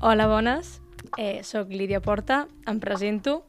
Hola, 0.00 0.28
bones. 0.28 0.80
Eh, 1.16 1.42
soc 1.42 1.72
Lídia 1.74 1.98
Porta, 1.98 2.46
em 2.70 2.78
presento. 2.78 3.40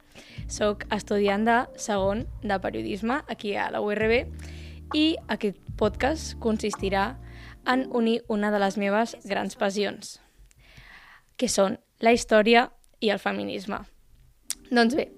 Soc 0.49 0.81
estudiant 0.89 1.43
de 1.45 1.57
segon 1.77 2.23
de 2.41 2.57
periodisme 2.57 3.19
aquí 3.29 3.51
a 3.53 3.67
la 3.69 3.83
URB 3.85 4.15
i 4.97 5.03
aquest 5.29 5.59
podcast 5.77 6.39
consistirà 6.41 7.19
en 7.69 7.85
unir 7.93 8.23
una 8.33 8.49
de 8.49 8.63
les 8.63 8.79
meves 8.81 9.13
grans 9.29 9.59
passions, 9.61 10.17
que 11.37 11.51
són 11.53 11.77
la 12.01 12.15
història 12.17 12.71
i 12.99 13.13
el 13.13 13.21
feminisme. 13.21 13.83
Doncs 14.73 14.97
bé, 14.97 15.11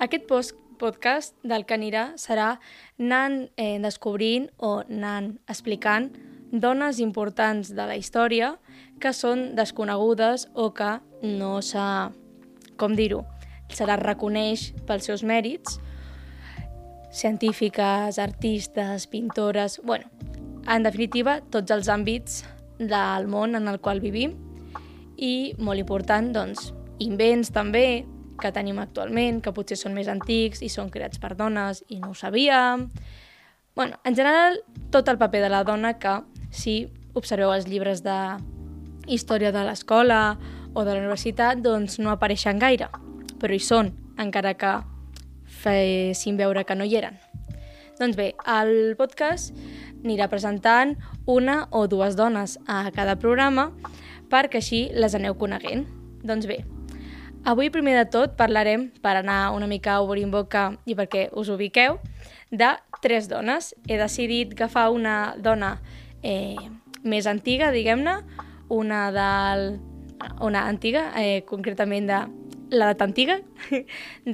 aquest 0.00 0.24
post 0.24 0.56
podcast 0.80 1.36
del 1.44 1.68
que 1.68 1.76
anirà 1.76 2.14
serà 2.16 2.54
anant 2.96 3.42
eh, 3.60 3.76
descobrint 3.76 4.48
o 4.56 4.78
anant 4.88 5.34
explicant 5.52 6.14
dones 6.52 7.00
importants 7.00 7.74
de 7.74 7.84
la 7.86 7.96
història 7.96 8.54
que 9.00 9.12
són 9.12 9.54
desconegudes 9.58 10.48
o 10.54 10.72
que 10.74 10.98
no 11.22 11.58
s'ha, 11.62 12.10
com 12.76 12.96
dir-ho, 12.96 13.24
se 13.68 13.86
les 13.86 14.00
reconeix 14.00 14.72
pels 14.88 15.08
seus 15.10 15.22
mèrits, 15.22 15.78
científiques, 17.10 18.18
artistes, 18.18 19.06
pintores... 19.06 19.80
bueno, 19.84 20.08
en 20.68 20.82
definitiva, 20.84 21.40
tots 21.50 21.72
els 21.72 21.88
àmbits 21.88 22.44
del 22.78 23.26
món 23.28 23.56
en 23.56 23.68
el 23.68 23.80
qual 23.80 24.00
vivim 24.00 24.36
i, 25.16 25.54
molt 25.58 25.80
important, 25.80 26.30
doncs, 26.34 26.72
invents 27.02 27.50
també 27.54 28.04
que 28.38 28.52
tenim 28.54 28.78
actualment, 28.78 29.40
que 29.42 29.52
potser 29.54 29.78
són 29.80 29.96
més 29.96 30.08
antics 30.08 30.62
i 30.62 30.68
són 30.70 30.92
creats 30.94 31.18
per 31.18 31.34
dones 31.36 31.82
i 31.88 31.98
no 31.98 32.12
ho 32.12 32.14
sabíem. 32.14 32.88
bueno, 33.74 33.98
en 34.04 34.14
general, 34.14 34.58
tot 34.90 35.08
el 35.08 35.18
paper 35.18 35.40
de 35.40 35.48
la 35.48 35.62
dona 35.62 35.98
que, 35.98 36.20
si 36.58 36.88
observeu 37.18 37.52
els 37.54 37.68
llibres 37.70 38.02
de 38.02 38.18
història 39.08 39.52
de 39.54 39.64
l'escola 39.64 40.36
o 40.74 40.84
de 40.84 40.92
la 40.92 41.00
universitat, 41.00 41.62
doncs 41.64 41.98
no 42.02 42.12
apareixen 42.12 42.60
gaire, 42.60 42.90
però 43.40 43.54
hi 43.54 43.62
són, 43.62 43.94
encara 44.18 44.54
que 44.58 44.74
fessin 45.62 46.36
veure 46.38 46.64
que 46.66 46.76
no 46.76 46.84
hi 46.84 46.98
eren. 47.00 47.18
Doncs 47.98 48.18
bé, 48.18 48.32
el 48.46 48.94
podcast 48.98 49.54
anirà 50.04 50.28
presentant 50.30 50.94
una 51.26 51.64
o 51.74 51.86
dues 51.90 52.14
dones 52.14 52.58
a 52.70 52.84
cada 52.94 53.16
programa 53.18 53.72
perquè 54.30 54.60
així 54.60 54.84
les 54.94 55.16
aneu 55.18 55.34
coneguent. 55.38 55.86
Doncs 56.22 56.46
bé, 56.46 56.60
avui 57.48 57.72
primer 57.74 57.96
de 57.98 58.04
tot 58.12 58.36
parlarem, 58.38 58.88
per 59.02 59.16
anar 59.18 59.50
una 59.56 59.66
mica 59.66 59.98
obrint 60.04 60.30
boca 60.30 60.68
i 60.86 60.94
perquè 60.94 61.28
us 61.32 61.50
ubiqueu, 61.50 61.98
de 62.50 62.70
tres 63.02 63.28
dones. 63.28 63.74
He 63.88 63.98
decidit 63.98 64.54
agafar 64.54 64.90
una 64.94 65.34
dona 65.38 65.78
eh, 66.22 66.56
més 67.02 67.26
antiga, 67.26 67.72
diguem-ne, 67.74 68.18
una 68.68 69.08
del... 69.14 69.78
una 70.42 70.66
antiga, 70.66 71.12
eh, 71.16 71.44
concretament 71.46 72.08
de 72.08 72.22
l'edat 72.74 73.02
antiga, 73.02 73.38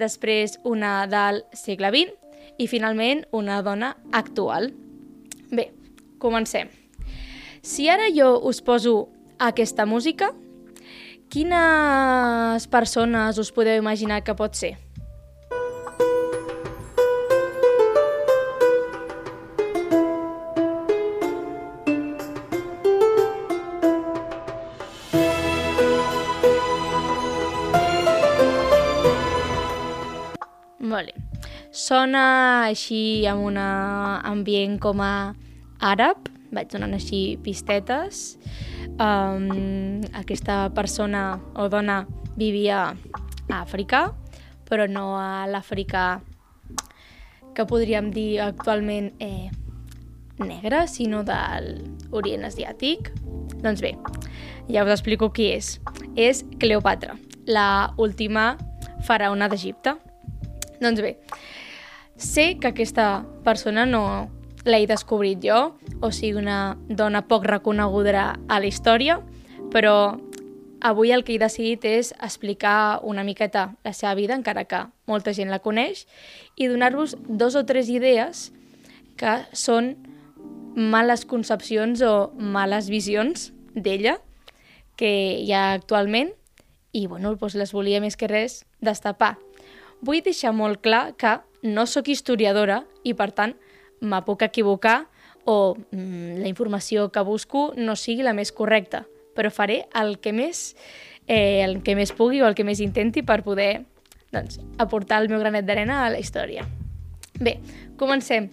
després 0.04 0.58
una 0.64 1.04
del 1.10 1.42
segle 1.52 1.90
XX 1.92 2.58
i 2.58 2.68
finalment 2.70 3.24
una 3.32 3.60
dona 3.62 3.94
actual. 4.12 4.72
Bé, 5.50 5.70
comencem. 6.18 6.70
Si 7.64 7.88
ara 7.88 8.10
jo 8.12 8.34
us 8.44 8.60
poso 8.60 9.08
aquesta 9.38 9.86
música, 9.86 10.32
quines 11.32 12.66
persones 12.68 13.38
us 13.38 13.52
podeu 13.52 13.80
imaginar 13.80 14.22
que 14.24 14.36
pot 14.36 14.54
ser? 14.54 14.76
Sona 31.84 32.64
així 32.70 33.26
amb 33.28 33.44
un 33.44 33.58
ambient 33.60 34.78
com 34.80 35.02
a 35.04 35.34
àrab, 35.84 36.30
vaig 36.54 36.70
donant 36.72 36.94
així 36.96 37.36
pistetes. 37.44 38.38
Um, 38.94 40.00
aquesta 40.16 40.70
persona 40.72 41.24
o 41.60 41.66
dona 41.68 42.04
vivia 42.40 42.86
a 43.50 43.58
Àfrica, 43.58 44.06
però 44.64 44.86
no 44.88 45.10
a 45.18 45.44
l'Àfrica 45.50 46.22
que 47.54 47.66
podríem 47.68 48.08
dir 48.14 48.40
actualment 48.40 49.10
eh, 49.20 49.50
negra, 50.40 50.86
sinó 50.88 51.20
de 51.26 51.36
l'Orient 52.08 52.48
Asiàtic. 52.48 53.12
Doncs 53.60 53.84
bé, 53.84 53.92
ja 54.72 54.86
us 54.86 54.94
explico 54.94 55.28
qui 55.36 55.50
és. 55.58 55.74
És 56.16 56.46
Cleopatra, 56.62 57.18
la 57.44 57.92
última 58.00 58.54
faraona 59.04 59.50
d'Egipte. 59.52 59.98
Doncs 60.80 61.04
bé, 61.04 61.18
sé 62.16 62.58
que 62.60 62.68
aquesta 62.68 63.24
persona 63.44 63.86
no 63.86 64.30
l'he 64.64 64.86
descobrit 64.88 65.42
jo, 65.44 65.74
o 66.00 66.10
sigui, 66.12 66.38
una 66.40 66.76
dona 66.88 67.24
poc 67.28 67.44
reconeguda 67.48 68.34
a 68.48 68.60
la 68.60 68.66
història, 68.66 69.20
però 69.72 70.16
avui 70.84 71.12
el 71.12 71.24
que 71.24 71.34
he 71.34 71.40
decidit 71.40 71.84
és 71.88 72.12
explicar 72.20 73.00
una 73.02 73.24
miqueta 73.24 73.74
la 73.84 73.92
seva 73.92 74.14
vida, 74.14 74.36
encara 74.36 74.64
que 74.68 74.84
molta 75.08 75.32
gent 75.36 75.52
la 75.52 75.62
coneix, 75.64 76.06
i 76.56 76.68
donar-vos 76.68 77.16
dos 77.28 77.56
o 77.56 77.64
tres 77.64 77.88
idees 77.92 78.50
que 79.16 79.38
són 79.52 79.94
males 80.74 81.24
concepcions 81.24 82.02
o 82.02 82.32
males 82.36 82.90
visions 82.90 83.52
d'ella 83.74 84.18
que 84.98 85.10
hi 85.42 85.52
ha 85.52 85.72
actualment 85.72 86.32
i 86.94 87.06
bueno, 87.06 87.34
doncs 87.34 87.56
les 87.58 87.72
volia 87.74 88.00
més 88.02 88.16
que 88.16 88.30
res 88.30 88.62
destapar 88.82 89.34
vull 90.04 90.22
deixar 90.24 90.52
molt 90.52 90.82
clar 90.84 91.14
que 91.16 91.38
no 91.64 91.86
sóc 91.88 92.10
historiadora 92.12 92.82
i, 93.02 93.14
per 93.16 93.30
tant, 93.32 93.56
me 94.04 94.20
puc 94.26 94.44
equivocar 94.44 95.06
o 95.44 95.76
mm, 95.76 96.40
la 96.42 96.48
informació 96.48 97.10
que 97.12 97.24
busco 97.24 97.72
no 97.76 97.96
sigui 97.96 98.24
la 98.24 98.34
més 98.36 98.52
correcta, 98.52 99.04
però 99.34 99.50
faré 99.52 99.84
el 99.96 100.18
que 100.20 100.32
més, 100.32 100.74
eh, 101.26 101.64
el 101.64 101.82
que 101.82 101.96
més 101.96 102.12
pugui 102.12 102.42
o 102.42 102.48
el 102.48 102.56
que 102.56 102.64
més 102.64 102.80
intenti 102.84 103.24
per 103.24 103.42
poder 103.44 103.84
doncs, 104.32 104.60
aportar 104.78 105.22
el 105.22 105.30
meu 105.32 105.40
granet 105.40 105.66
d'arena 105.66 106.04
a 106.04 106.10
la 106.12 106.20
història. 106.20 106.66
Bé, 107.40 107.58
comencem. 107.96 108.50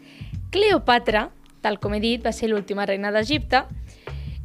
Cleopatra, 0.52 1.30
tal 1.62 1.80
com 1.80 1.94
he 1.96 2.02
dit, 2.04 2.24
va 2.24 2.34
ser 2.36 2.50
l'última 2.52 2.86
reina 2.90 3.12
d'Egipte 3.14 3.66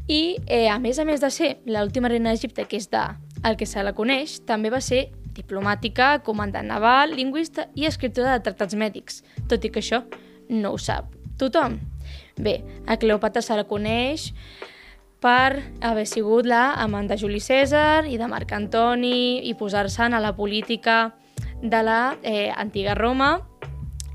i, 0.06 0.36
eh, 0.46 0.68
a 0.70 0.78
més 0.78 0.98
a 0.98 1.06
més 1.08 1.20
de 1.20 1.30
ser 1.34 1.56
l'última 1.66 2.10
reina 2.12 2.30
d'Egipte, 2.30 2.66
que 2.70 2.78
és 2.78 2.90
de, 2.92 3.02
el 3.44 3.56
que 3.56 3.66
se 3.66 3.82
la 3.82 3.94
coneix, 3.96 4.40
també 4.46 4.70
va 4.70 4.80
ser 4.80 5.08
diplomàtica, 5.36 6.16
comandant 6.24 6.68
naval, 6.68 7.12
lingüista 7.14 7.68
i 7.76 7.86
escriptora 7.88 8.36
de 8.36 8.44
tractats 8.46 8.76
mèdics, 8.78 9.22
tot 9.50 9.64
i 9.64 9.70
que 9.70 9.82
això 9.84 10.02
no 10.48 10.72
ho 10.74 10.80
sap 10.80 11.12
tothom. 11.38 11.78
Bé, 12.36 12.60
a 12.86 12.96
Cleopatra 12.96 13.42
se 13.42 13.56
la 13.56 13.66
coneix 13.68 14.30
per 15.20 15.62
haver 15.80 16.06
sigut 16.06 16.46
la 16.46 16.74
amant 16.82 17.08
de 17.08 17.16
Juli 17.18 17.40
César 17.40 18.06
i 18.06 18.18
de 18.20 18.28
Marc 18.28 18.52
Antoni 18.52 19.48
i 19.48 19.54
posar-se 19.56 20.08
a 20.08 20.20
la 20.20 20.34
política 20.36 21.16
de 21.62 21.82
la 21.82 22.16
eh, 22.22 22.52
antiga 22.54 22.94
Roma 22.94 23.40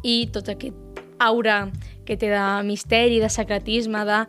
i 0.03 0.29
tot 0.33 0.49
aquest 0.49 1.01
aura 1.19 1.69
que 2.05 2.17
té 2.17 2.29
de 2.31 2.45
misteri, 2.65 3.19
de 3.21 3.29
secretisme, 3.29 4.05
de 4.05 4.23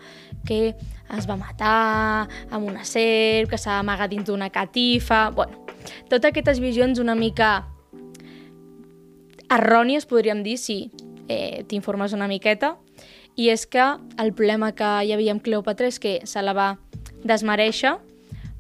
que 0.45 0.75
es 1.13 1.29
va 1.29 1.37
matar 1.37 2.29
amb 2.51 2.69
una 2.69 2.85
serp, 2.89 3.51
que 3.53 3.61
s'ha 3.61 3.81
amagat 3.81 4.13
dins 4.13 4.29
d'una 4.29 4.51
catifa... 4.53 5.31
Bueno, 5.31 5.62
totes 6.09 6.31
aquestes 6.31 6.61
visions 6.61 7.01
una 7.03 7.15
mica 7.15 7.65
errònies, 9.53 10.07
podríem 10.09 10.43
dir, 10.43 10.57
si 10.59 10.91
eh, 11.29 11.65
t'informes 11.69 12.15
una 12.17 12.29
miqueta, 12.29 12.77
i 13.37 13.49
és 13.49 13.67
que 13.67 13.85
el 14.21 14.33
problema 14.37 14.73
que 14.77 14.89
hi 15.05 15.13
havia 15.15 15.33
amb 15.33 15.43
Cleopatra 15.45 15.89
és 15.89 15.99
que 16.01 16.21
se 16.29 16.43
la 16.45 16.53
va 16.57 16.69
desmereixer 17.25 17.97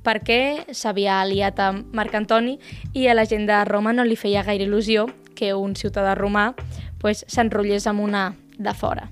perquè 0.02 0.74
s'havia 0.74 1.20
aliat 1.20 1.60
amb 1.62 1.92
Marc 1.94 2.14
Antoni 2.19 2.56
i 2.94 3.06
a 3.06 3.14
la 3.14 3.26
gent 3.28 3.46
de 3.46 3.58
Roma 3.69 3.92
no 3.92 4.04
li 4.04 4.16
feia 4.16 4.42
gaire 4.42 4.66
il·lusió 4.66 5.06
que 5.38 5.52
un 5.54 5.76
ciutadà 5.76 6.16
romà 6.19 6.52
pues, 7.00 7.24
s'enrotllés 7.28 7.86
amb 7.86 8.02
una 8.02 8.32
de 8.58 8.74
fora. 8.74 9.08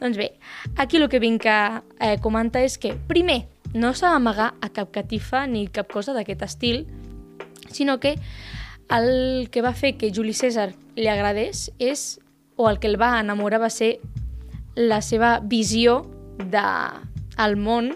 Doncs 0.00 0.18
bé, 0.18 0.32
aquí 0.76 0.98
el 0.98 1.08
que 1.08 1.20
vinc 1.22 1.46
a 1.46 1.82
eh, 2.00 2.18
comentar 2.20 2.64
és 2.66 2.76
que, 2.78 2.94
primer, 3.08 3.44
no 3.74 3.92
s'ha 3.94 4.12
d'amagar 4.12 4.52
a 4.60 4.70
cap 4.74 4.90
catifa 4.94 5.46
ni 5.46 5.66
cap 5.66 5.90
cosa 5.90 6.14
d'aquest 6.14 6.42
estil, 6.46 6.84
sinó 7.74 7.98
que 8.00 8.16
el 8.90 9.48
que 9.50 9.62
va 9.62 9.72
fer 9.72 9.96
que 9.96 10.12
Juli 10.14 10.34
César 10.34 10.72
li 10.96 11.08
agradés 11.08 11.70
és, 11.78 12.20
o 12.56 12.68
el 12.70 12.78
que 12.78 12.88
el 12.88 13.00
va 13.00 13.18
enamorar 13.20 13.60
va 13.62 13.70
ser 13.70 13.98
la 14.76 15.00
seva 15.02 15.38
visió 15.40 16.02
del 16.38 16.50
de, 17.36 17.56
món, 17.56 17.94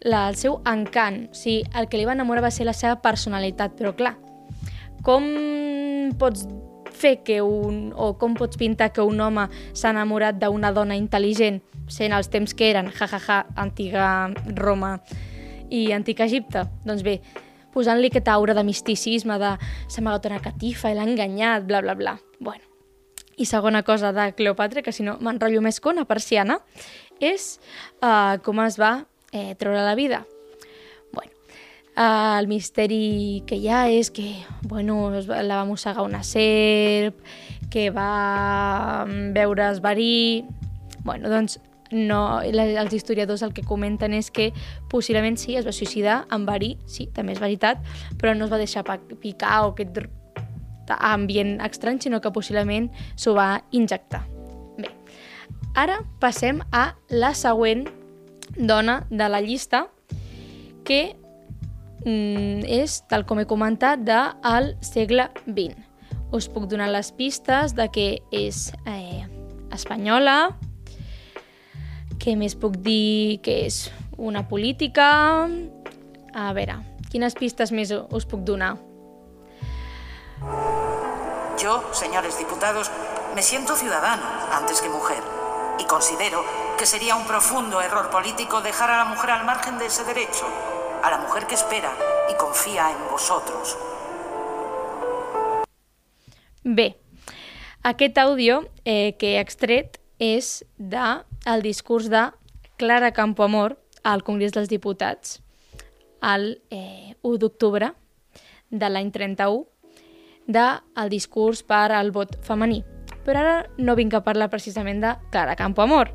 la, 0.00 0.28
el 0.28 0.36
seu 0.36 0.60
encant. 0.68 1.26
O 1.30 1.36
sigui, 1.36 1.64
el 1.76 1.88
que 1.88 2.00
li 2.00 2.08
va 2.08 2.16
enamorar 2.16 2.44
va 2.48 2.54
ser 2.54 2.66
la 2.68 2.76
seva 2.76 3.00
personalitat, 3.04 3.76
però 3.76 3.92
clar, 3.96 4.16
com 5.04 5.26
pots 6.20 6.46
fer 7.00 7.20
que 7.24 7.40
un, 7.40 7.90
o 7.96 8.12
com 8.20 8.34
pots 8.36 8.58
pintar 8.60 8.90
que 8.92 9.04
un 9.04 9.20
home 9.20 9.46
s'ha 9.72 9.92
enamorat 9.94 10.40
d'una 10.40 10.72
dona 10.76 10.98
intel·ligent, 10.98 11.60
sent 11.90 12.14
els 12.14 12.28
temps 12.30 12.52
que 12.54 12.70
eren, 12.70 12.90
jajaja, 12.92 13.20
ja, 13.24 13.38
ja, 13.46 13.60
antiga 13.60 14.08
Roma 14.56 14.98
i 15.70 15.90
antic 15.96 16.20
Egipte? 16.20 16.66
Doncs 16.84 17.02
bé, 17.06 17.20
posant-li 17.74 18.10
aquesta 18.10 18.34
aura 18.34 18.54
de 18.56 18.64
misticisme, 18.66 19.38
de 19.40 19.54
s'ha 19.60 20.02
amagat 20.02 20.30
una 20.30 20.42
catifa 20.42 20.90
i 20.90 20.96
l'ha 20.98 21.06
enganyat, 21.08 21.66
bla, 21.68 21.82
bla, 21.84 21.94
bla. 21.94 22.18
Bueno. 22.38 22.64
I 23.40 23.46
segona 23.48 23.82
cosa 23.82 24.12
de 24.12 24.32
Cleopatra, 24.36 24.82
que 24.82 24.92
si 24.92 25.02
no 25.02 25.16
m'enrotllo 25.24 25.62
més 25.64 25.80
que 25.80 25.88
una 25.88 26.04
persiana, 26.04 26.58
és 27.20 27.54
uh, 28.04 28.36
com 28.44 28.60
es 28.66 28.76
va 28.80 29.06
eh, 29.32 29.54
treure 29.56 29.80
la 29.80 29.94
vida. 29.96 30.26
Bueno, 31.12 31.32
uh, 31.96 32.36
el 32.36 32.50
misteri 32.50 33.40
que 33.48 33.56
hi 33.56 33.70
ha 33.72 33.86
és 33.88 34.10
que, 34.12 34.34
bueno, 34.60 35.08
la 35.24 35.62
va 35.62 35.64
mossegar 35.64 36.04
una 36.04 36.20
serp, 36.22 37.24
que 37.70 37.88
va 37.94 39.06
mm, 39.06 39.32
veure 39.36 39.70
esverí... 39.70 40.44
Bueno, 41.00 41.30
doncs 41.32 41.56
no, 41.90 42.40
els 42.42 42.94
historiadors 42.94 43.42
el 43.42 43.52
que 43.52 43.64
comenten 43.66 44.14
és 44.14 44.30
que 44.30 44.50
possiblement 44.90 45.36
sí, 45.40 45.56
es 45.58 45.66
va 45.66 45.74
suïcidar 45.74 46.24
amb 46.30 46.48
verí, 46.48 46.76
sí, 46.86 47.08
també 47.14 47.34
és 47.34 47.42
veritat, 47.42 47.82
però 48.20 48.34
no 48.36 48.46
es 48.46 48.52
va 48.52 48.60
deixar 48.60 48.84
picar 49.20 49.64
o 49.66 49.72
aquest 49.74 50.02
ambient 50.90 51.60
estrany, 51.62 52.00
sinó 52.02 52.20
que 52.20 52.32
possiblement 52.34 52.90
s'ho 53.16 53.34
va 53.34 53.62
injectar. 53.70 54.24
Bé, 54.78 54.90
ara 55.78 56.00
passem 56.22 56.62
a 56.72 56.94
la 57.10 57.34
següent 57.34 57.86
dona 58.56 59.04
de 59.10 59.28
la 59.28 59.40
llista, 59.40 59.86
que 60.84 61.14
mm, 62.04 62.66
és, 62.66 63.02
tal 63.10 63.26
com 63.26 63.38
he 63.38 63.46
comentat, 63.46 64.02
del 64.02 64.74
segle 64.82 65.30
XX. 65.46 65.76
Us 66.34 66.46
puc 66.50 66.68
donar 66.70 66.90
les 66.90 67.10
pistes 67.14 67.74
de 67.74 67.86
que 67.90 68.08
és 68.34 68.68
eh, 68.86 69.26
espanyola, 69.74 70.54
què 72.20 72.36
més 72.36 72.54
puc 72.54 72.76
dir 72.84 73.40
que 73.44 73.62
és 73.64 73.88
una 74.20 74.44
política? 74.48 75.48
A 76.36 76.52
veure, 76.56 76.76
quines 77.10 77.36
pistes 77.38 77.72
més 77.72 77.90
us 77.90 78.26
puc 78.28 78.44
donar? 78.44 78.74
Yo, 81.60 81.80
señores 81.92 82.38
diputados, 82.38 82.90
me 83.34 83.42
siento 83.42 83.74
ciudadano 83.74 84.24
antes 84.52 84.80
que 84.80 84.88
mujer 84.88 85.22
y 85.78 85.84
considero 85.84 86.44
que 86.78 86.86
sería 86.86 87.16
un 87.16 87.26
profundo 87.26 87.80
error 87.80 88.10
político 88.10 88.60
dejar 88.60 88.90
a 88.90 88.98
la 88.98 89.04
mujer 89.04 89.30
al 89.30 89.44
margen 89.44 89.78
de 89.78 89.86
ese 89.86 90.04
derecho, 90.04 90.46
a 91.02 91.10
la 91.10 91.18
mujer 91.18 91.46
que 91.46 91.54
espera 91.54 91.92
y 92.30 92.36
confía 92.36 92.90
en 92.90 93.10
vosotros. 93.10 93.76
Bé, 96.64 96.96
aquest 97.82 98.18
àudio 98.18 98.68
eh, 98.84 99.16
que 99.16 99.36
he 99.36 99.40
extret 99.40 99.99
és 100.20 100.64
de 100.76 101.24
el 101.48 101.62
discurs 101.64 102.10
de 102.12 102.28
Clara 102.76 103.10
Campoamor 103.16 103.78
al 104.04 104.22
Congrés 104.22 104.52
dels 104.52 104.68
Diputats 104.68 105.40
el 106.20 106.60
eh, 106.70 107.16
1 107.22 107.38
d'octubre 107.40 107.94
de 108.70 108.88
l'any 108.92 109.10
31 109.10 109.64
del 110.46 111.08
discurs 111.08 111.62
per 111.64 111.90
al 111.96 112.12
vot 112.12 112.36
femení. 112.44 112.82
Però 113.24 113.40
ara 113.40 113.56
no 113.78 113.96
vinc 113.96 114.14
a 114.14 114.24
parlar 114.24 114.50
precisament 114.52 115.00
de 115.00 115.14
Clara 115.32 115.56
Campoamor, 115.56 116.12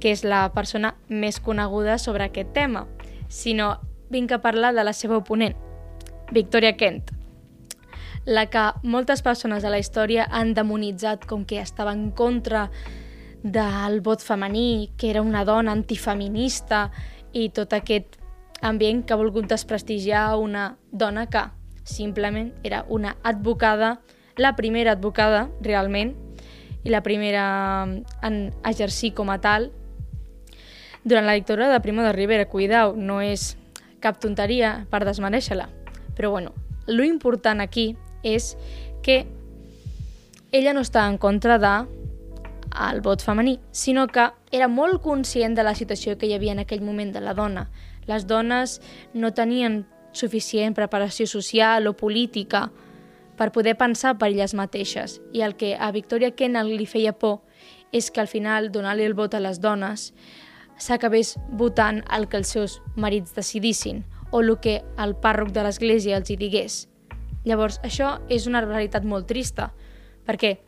que 0.00 0.12
és 0.14 0.24
la 0.24 0.48
persona 0.54 0.94
més 1.08 1.40
coneguda 1.40 1.98
sobre 1.98 2.26
aquest 2.26 2.52
tema, 2.54 2.86
sinó 3.28 3.78
vinc 4.10 4.32
a 4.32 4.40
parlar 4.42 4.74
de 4.74 4.84
la 4.84 4.92
seva 4.92 5.18
oponent, 5.18 5.56
Victoria 6.32 6.76
Kent, 6.76 7.10
la 8.26 8.46
que 8.50 8.64
moltes 8.82 9.22
persones 9.22 9.62
de 9.62 9.70
la 9.70 9.78
història 9.78 10.26
han 10.30 10.54
demonitzat 10.54 11.26
com 11.26 11.44
que 11.44 11.60
estava 11.60 11.94
en 11.94 12.10
contra 12.10 12.68
del 13.42 14.00
vot 14.00 14.22
femení, 14.22 14.90
que 14.96 15.10
era 15.10 15.22
una 15.22 15.44
dona 15.44 15.72
antifeminista 15.72 16.90
i 17.32 17.48
tot 17.54 17.72
aquest 17.72 18.18
ambient 18.60 19.04
que 19.06 19.14
ha 19.14 19.20
volgut 19.20 19.48
desprestigiar 19.48 20.36
una 20.36 20.76
dona 20.92 21.26
que 21.26 21.46
simplement 21.84 22.52
era 22.62 22.84
una 22.88 23.16
advocada, 23.22 24.00
la 24.36 24.56
primera 24.56 24.92
advocada 24.92 25.48
realment, 25.60 26.14
i 26.82 26.90
la 26.90 27.02
primera 27.02 27.84
en 28.22 28.54
exercir 28.64 29.12
com 29.14 29.30
a 29.30 29.40
tal 29.40 29.70
durant 31.04 31.26
la 31.26 31.36
dictadura 31.36 31.68
de 31.68 31.80
Primo 31.80 32.02
de 32.02 32.12
Rivera. 32.12 32.48
Cuidao, 32.48 32.94
no 32.96 33.20
és 33.20 33.56
cap 34.00 34.20
tonteria 34.20 34.86
per 34.90 35.04
desmereixer-la. 35.04 35.68
Però 36.16 36.30
bueno, 36.30 36.54
lo 36.86 37.04
important 37.04 37.60
aquí 37.60 37.96
és 38.22 38.56
que 39.02 39.26
ella 40.52 40.72
no 40.74 40.80
està 40.84 41.06
en 41.08 41.16
contra 41.18 41.58
de 41.58 41.74
al 42.70 43.00
vot 43.00 43.22
femení, 43.22 43.58
sinó 43.70 44.06
que 44.06 44.30
era 44.50 44.68
molt 44.68 45.02
conscient 45.02 45.56
de 45.56 45.64
la 45.64 45.74
situació 45.74 46.16
que 46.18 46.26
hi 46.26 46.34
havia 46.34 46.52
en 46.52 46.62
aquell 46.62 46.82
moment 46.82 47.12
de 47.12 47.20
la 47.20 47.34
dona. 47.34 47.68
Les 48.06 48.26
dones 48.26 48.80
no 49.14 49.32
tenien 49.34 49.84
suficient 50.12 50.74
preparació 50.74 51.26
social 51.26 51.86
o 51.86 51.96
política 51.96 52.70
per 53.36 53.52
poder 53.52 53.76
pensar 53.78 54.16
per 54.18 54.28
elles 54.28 54.54
mateixes. 54.54 55.20
I 55.32 55.42
el 55.46 55.56
que 55.56 55.76
a 55.76 55.90
Victoria 55.92 56.34
Kennel 56.36 56.74
li 56.76 56.86
feia 56.86 57.12
por 57.12 57.40
és 57.92 58.10
que 58.10 58.20
al 58.20 58.28
final 58.28 58.70
donar-li 58.70 59.06
el 59.06 59.16
vot 59.18 59.34
a 59.34 59.40
les 59.40 59.60
dones 59.60 60.10
s'acabés 60.80 61.36
votant 61.50 62.02
el 62.12 62.28
que 62.28 62.38
els 62.40 62.52
seus 62.52 62.80
marits 62.96 63.34
decidissin 63.36 64.04
o 64.30 64.40
el 64.40 64.56
que 64.60 64.80
el 64.98 65.14
pàrroc 65.16 65.52
de 65.52 65.64
l'església 65.64 66.16
els 66.16 66.30
hi 66.30 66.36
digués. 66.40 66.86
Llavors, 67.44 67.80
això 67.82 68.18
és 68.28 68.46
una 68.46 68.60
realitat 68.60 69.04
molt 69.04 69.26
trista, 69.26 69.70
perquè 70.26 70.58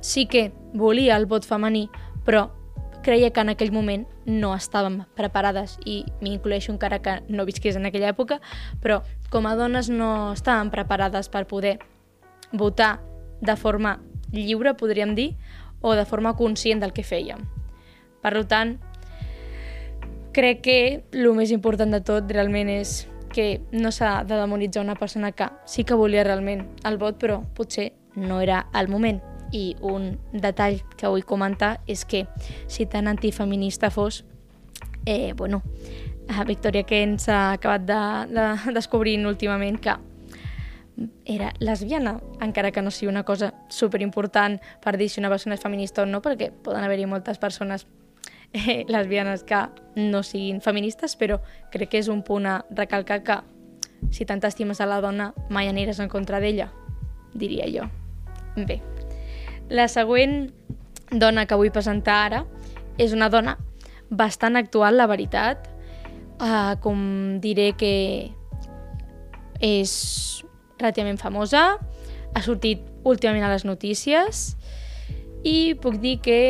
sí 0.00 0.26
que 0.26 0.52
volia 0.74 1.16
el 1.16 1.26
vot 1.26 1.46
femení, 1.46 1.88
però 2.24 2.50
creia 3.06 3.30
que 3.30 3.40
en 3.40 3.52
aquell 3.52 3.70
moment 3.70 4.06
no 4.26 4.50
estàvem 4.56 5.04
preparades 5.14 5.76
i 5.86 6.00
m'incloeixo 6.20 6.72
encara 6.74 6.98
que 7.02 7.20
no 7.28 7.46
visqués 7.46 7.76
en 7.78 7.86
aquella 7.86 8.10
època, 8.10 8.40
però 8.82 9.02
com 9.30 9.46
a 9.46 9.54
dones 9.54 9.90
no 9.90 10.32
estàvem 10.34 10.72
preparades 10.74 11.30
per 11.30 11.46
poder 11.46 11.78
votar 12.52 12.98
de 13.40 13.54
forma 13.56 14.00
lliure, 14.32 14.74
podríem 14.74 15.14
dir, 15.14 15.36
o 15.80 15.94
de 15.94 16.04
forma 16.04 16.34
conscient 16.34 16.82
del 16.82 16.92
que 16.92 17.06
fèiem. 17.06 17.44
Per 18.22 18.42
tant, 18.50 18.74
crec 20.34 20.64
que 20.66 20.78
el 21.14 21.30
més 21.38 21.52
important 21.54 21.94
de 21.94 22.02
tot 22.02 22.26
realment 22.32 22.72
és 22.72 23.04
que 23.32 23.60
no 23.70 23.92
s'ha 23.92 24.24
de 24.24 24.34
demonitzar 24.34 24.82
una 24.82 24.96
persona 24.98 25.30
que 25.30 25.46
sí 25.64 25.84
que 25.84 25.94
volia 25.94 26.24
realment 26.24 26.66
el 26.84 26.98
vot, 26.98 27.20
però 27.22 27.42
potser 27.54 27.92
no 28.16 28.40
era 28.40 28.66
el 28.74 28.88
moment. 28.88 29.22
I 29.56 29.76
un 29.80 30.10
detall 30.34 30.82
que 30.98 31.08
vull 31.08 31.24
comentar 31.24 31.78
és 31.88 32.04
que 32.04 32.26
si 32.68 32.84
tan 32.84 33.08
antifeminista 33.08 33.90
fos, 33.90 34.24
eh, 35.06 35.32
bueno, 35.32 35.62
a 36.28 36.44
Victoria 36.44 36.84
Kent 36.84 37.20
s'ha 37.22 37.52
acabat 37.54 37.86
de, 37.88 38.00
de 38.34 38.74
descobrint 38.76 39.24
últimament 39.26 39.80
que 39.80 39.96
era 41.24 41.52
lesbiana, 41.60 42.16
encara 42.40 42.72
que 42.72 42.82
no 42.82 42.90
sigui 42.90 43.10
una 43.10 43.24
cosa 43.24 43.52
superimportant 43.68 44.58
per 44.82 44.96
dir 44.96 45.10
si 45.12 45.20
una 45.20 45.30
persona 45.32 45.56
és 45.56 45.62
feminista 45.62 46.02
o 46.02 46.08
no, 46.08 46.22
perquè 46.24 46.50
poden 46.50 46.84
haver-hi 46.84 47.06
moltes 47.06 47.38
persones 47.38 47.86
eh, 48.52 48.84
lesbianes 48.88 49.44
que 49.44 49.66
no 49.96 50.22
siguin 50.22 50.62
feministes, 50.64 51.16
però 51.16 51.40
crec 51.72 51.92
que 51.92 52.00
és 52.00 52.08
un 52.08 52.24
punt 52.24 52.48
a 52.48 52.58
recalcar 52.70 53.22
que 53.22 53.40
si 54.12 54.24
tant 54.24 54.42
estimes 54.44 54.80
a 54.80 54.88
la 54.88 55.00
dona 55.04 55.32
mai 55.50 55.68
aniràs 55.68 56.00
en 56.00 56.12
contra 56.12 56.40
d'ella, 56.40 56.70
diria 57.34 57.68
jo. 57.72 57.88
Bé, 58.56 58.80
la 59.68 59.88
següent 59.88 60.50
dona 61.10 61.46
que 61.46 61.58
vull 61.58 61.72
presentar 61.74 62.18
ara 62.26 62.42
és 62.98 63.12
una 63.12 63.28
dona 63.30 63.56
bastant 64.10 64.56
actual, 64.56 64.96
la 64.96 65.08
veritat. 65.10 65.68
Uh, 66.36 66.76
com 66.84 66.98
diré 67.40 67.70
que 67.80 68.28
és 69.64 69.92
relativament 70.76 71.16
famosa, 71.16 71.78
ha 72.36 72.42
sortit 72.44 72.82
últimament 73.08 73.46
a 73.46 73.54
les 73.54 73.64
notícies 73.64 74.50
i 75.46 75.72
puc 75.80 75.96
dir 76.02 76.18
que 76.20 76.40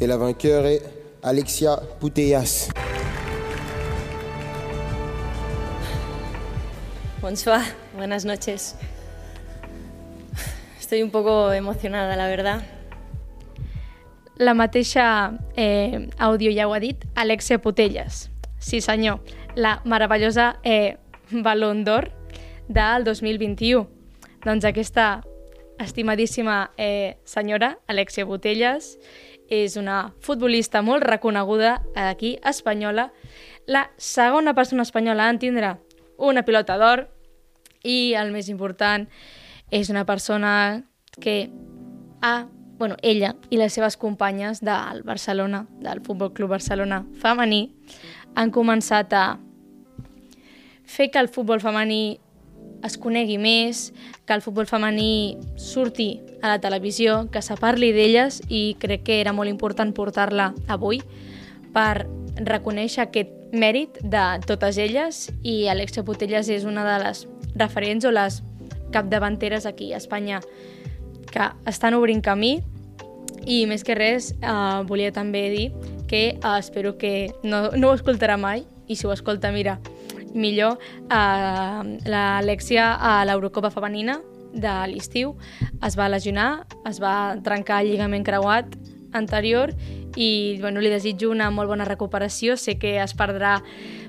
Et 0.00 0.06
la 0.06 0.16
vainqueur 0.18 0.66
est 0.66 0.82
Alexia 1.22 1.76
Putellas. 2.00 2.68
Bonsoir, 7.24 7.62
buenas 7.96 8.26
noches. 8.26 8.76
Estoy 10.78 11.02
un 11.02 11.10
poco 11.10 11.54
emocionada, 11.54 12.16
la 12.16 12.28
verdad. 12.28 12.62
la 14.36 14.52
mateixa 14.52 15.38
eh, 15.56 16.10
àudio 16.18 16.52
ja 16.52 16.68
ho 16.68 16.74
ha 16.74 16.80
dit, 16.80 17.02
Alexia 17.14 17.62
Putelles. 17.62 18.30
Sí 18.58 18.82
senyor, 18.82 19.20
la 19.54 19.80
meravellosa 19.86 20.60
eh, 20.64 20.98
Ballon 21.30 21.82
d'Or 21.84 22.10
del 22.68 23.04
2021. 23.04 23.88
Doncs 24.44 24.66
aquesta 24.66 25.24
estimadíssima 25.78 26.72
eh, 26.76 27.16
senyora, 27.24 27.78
Alexia 27.86 28.26
Botelles, 28.26 28.98
és 29.48 29.78
una 29.80 30.12
futbolista 30.20 30.82
molt 30.82 31.08
reconeguda 31.08 31.80
aquí, 31.96 32.36
espanyola, 32.44 33.14
la 33.64 33.88
segona 33.96 34.52
persona 34.52 34.82
espanyola 34.82 35.30
en 35.30 35.38
tindre 35.38 35.74
una 36.18 36.44
pilota 36.44 36.76
d'or 36.76 37.13
i, 37.84 38.14
el 38.18 38.32
més 38.32 38.48
important, 38.50 39.06
és 39.70 39.90
una 39.92 40.04
persona 40.08 40.82
que 41.20 41.50
ha, 42.24 42.46
bueno, 42.78 42.96
ella 43.02 43.34
i 43.50 43.60
les 43.60 43.72
seves 43.76 43.96
companyes 43.96 44.60
del 44.64 45.04
Barcelona, 45.04 45.66
del 45.80 46.00
Futbol 46.02 46.32
Club 46.32 46.50
Barcelona 46.56 47.04
femení, 47.20 47.68
han 48.34 48.50
començat 48.50 49.12
a 49.14 49.24
fer 50.84 51.10
que 51.10 51.20
el 51.20 51.28
futbol 51.28 51.62
femení 51.62 52.18
es 52.84 52.98
conegui 53.00 53.38
més, 53.40 53.92
que 54.26 54.34
el 54.36 54.42
futbol 54.44 54.66
femení 54.68 55.36
surti 55.56 56.20
a 56.42 56.50
la 56.50 56.58
televisió, 56.60 57.30
que 57.32 57.40
se 57.42 57.56
parli 57.56 57.92
d'elles 57.96 58.42
i 58.48 58.76
crec 58.80 59.06
que 59.06 59.20
era 59.20 59.32
molt 59.32 59.48
important 59.48 59.94
portar-la 59.96 60.52
avui 60.68 61.00
per 61.74 62.04
reconèixer 62.36 63.06
aquest 63.06 63.32
mèrit 63.54 64.00
de 64.02 64.24
totes 64.46 64.78
elles 64.82 65.28
i 65.42 65.68
Alexia 65.70 66.04
Putelles 66.04 66.50
és 66.50 66.66
una 66.68 66.84
de 66.84 66.98
les 67.04 67.24
referents 67.54 68.04
o 68.04 68.12
les 68.14 68.42
capdavanteres 68.92 69.66
aquí 69.66 69.92
a 69.92 69.98
Espanya 69.98 70.40
que 71.30 71.48
estan 71.66 71.94
obrint 71.98 72.22
camí 72.22 72.60
i 73.44 73.64
més 73.66 73.84
que 73.84 73.96
res 73.98 74.32
eh, 74.38 74.82
volia 74.88 75.12
també 75.12 75.48
dir 75.52 75.66
que 76.08 76.22
eh, 76.36 76.58
espero 76.58 76.96
que 76.98 77.32
no, 77.42 77.70
no 77.76 77.90
ho 77.90 77.98
escoltarà 77.98 78.38
mai 78.38 78.64
i 78.86 78.96
si 78.96 79.06
ho 79.06 79.12
escolta, 79.12 79.50
mira, 79.52 79.78
millor 80.34 80.78
eh, 81.10 81.82
l'Alexia 82.06 82.94
a 82.94 83.18
l'Eurocopa 83.26 83.72
femenina 83.74 84.20
de 84.54 84.72
l'estiu 84.92 85.34
es 85.82 85.98
va 85.98 86.08
lesionar, 86.08 86.66
es 86.86 87.00
va 87.02 87.34
trencar 87.42 87.82
el 87.82 87.90
lligament 87.90 88.24
creuat 88.26 88.76
anterior 89.14 89.72
i 90.16 90.58
bueno, 90.60 90.80
li 90.80 90.90
desitjo 90.90 91.30
una 91.30 91.50
molt 91.50 91.70
bona 91.70 91.86
recuperació. 91.86 92.56
Sé 92.56 92.76
que 92.78 92.96
es 93.02 93.14
perdrà 93.18 93.56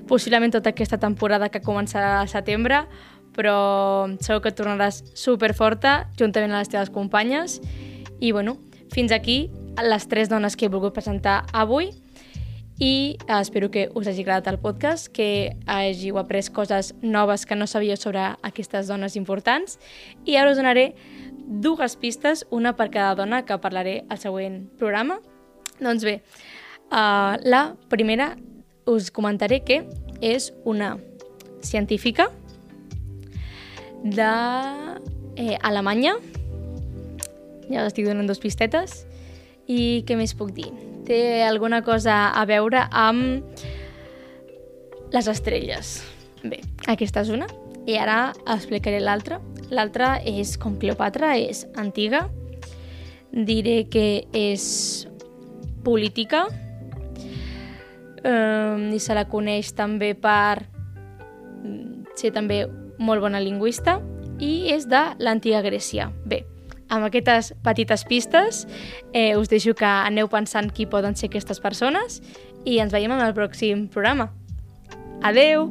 possiblement 0.06 0.54
tota 0.54 0.70
aquesta 0.70 0.98
temporada 1.02 1.48
que 1.50 1.62
començarà 1.62 2.20
a 2.20 2.28
setembre, 2.30 2.84
però 3.36 4.08
segur 4.24 4.40
que 4.46 4.54
tornaràs 4.56 5.02
superforta 5.14 6.06
juntament 6.18 6.54
amb 6.54 6.62
les 6.62 6.72
teves 6.72 6.90
companyes. 6.90 7.60
I 8.18 8.32
bueno, 8.32 8.56
fins 8.94 9.12
aquí 9.12 9.50
les 9.84 10.08
tres 10.08 10.30
dones 10.32 10.56
que 10.56 10.66
he 10.66 10.72
volgut 10.72 10.96
presentar 10.96 11.44
avui 11.52 11.92
i 12.78 13.16
eh, 13.26 13.40
espero 13.40 13.70
que 13.70 13.88
us 13.94 14.06
hagi 14.06 14.22
agradat 14.22 14.48
el 14.52 14.58
podcast, 14.60 15.08
que 15.08 15.56
hàgiu 15.66 16.18
après 16.20 16.50
coses 16.52 16.94
noves 17.02 17.46
que 17.46 17.56
no 17.56 17.66
sabíeu 17.66 17.96
sobre 17.96 18.20
aquestes 18.42 18.88
dones 18.88 19.16
importants 19.16 19.78
i 20.24 20.36
ara 20.36 20.50
us 20.50 20.60
donaré 20.60 20.94
dues 21.46 21.96
pistes, 21.96 22.44
una 22.50 22.74
per 22.76 22.90
cada 22.90 23.14
dona 23.14 23.44
que 23.46 23.56
parlaré 23.58 24.04
al 24.08 24.18
següent 24.18 24.66
programa. 24.78 25.20
Doncs 25.80 26.04
bé, 26.04 26.20
uh, 26.90 27.36
la 27.44 27.76
primera 27.88 28.34
us 28.86 29.10
comentaré 29.10 29.62
que 29.64 29.84
és 30.20 30.52
una 30.64 30.96
científica 31.62 32.30
d'Alemanya, 34.14 36.18
eh, 36.20 37.72
ja 37.72 37.86
estic 37.86 38.06
donant 38.06 38.28
dos 38.28 38.42
pistetes, 38.42 39.04
i 39.66 40.04
què 40.06 40.18
més 40.18 40.36
puc 40.38 40.52
dir? 40.54 40.70
té 41.06 41.44
alguna 41.44 41.82
cosa 41.82 42.32
a 42.34 42.44
veure 42.44 42.82
amb 42.90 43.62
les 45.14 45.28
estrelles. 45.30 46.00
Bé, 46.42 46.60
aquesta 46.90 47.22
és 47.22 47.30
una. 47.32 47.46
I 47.86 47.96
ara 48.02 48.34
explicaré 48.56 48.98
l'altra. 49.00 49.38
L'altra 49.70 50.16
és 50.26 50.56
com 50.58 50.76
Cleopatra, 50.78 51.36
és 51.38 51.64
antiga. 51.78 52.26
Diré 53.30 53.84
que 53.90 54.26
és 54.34 55.06
política. 55.86 56.46
Um, 58.26 58.90
I 58.90 58.98
se 58.98 59.14
la 59.14 59.28
coneix 59.30 59.70
també 59.78 60.10
per 60.18 60.66
ser 62.18 62.32
també 62.34 62.64
molt 62.98 63.24
bona 63.24 63.40
lingüista 63.42 64.00
i 64.42 64.68
és 64.74 64.86
de 64.90 65.02
l'antiga 65.22 65.62
Grècia. 65.64 66.10
Bé, 66.24 66.44
amb 66.88 67.06
aquestes 67.08 67.52
petites 67.66 68.04
pistes 68.08 68.64
eh, 69.12 69.36
us 69.36 69.50
deixo 69.52 69.74
que 69.74 69.88
aneu 69.88 70.28
pensant 70.28 70.70
qui 70.72 70.86
poden 70.86 71.16
ser 71.16 71.30
aquestes 71.30 71.60
persones 71.62 72.22
i 72.64 72.78
ens 72.82 72.94
veiem 72.94 73.14
en 73.14 73.24
el 73.24 73.34
pròxim 73.36 73.86
programa. 73.88 74.30
Adeu! 75.22 75.70